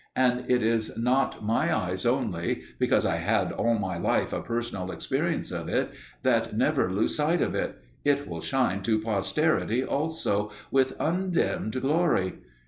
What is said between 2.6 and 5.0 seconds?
because I had all my life a personal